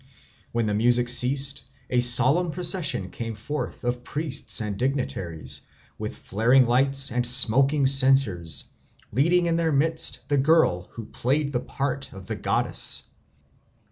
[0.51, 5.67] When the music ceased, a solemn procession came forth of priests and dignitaries,
[5.99, 8.65] with flaring lights and smoking censers,
[9.11, 13.11] leading in their midst the girl who played the part of the goddess.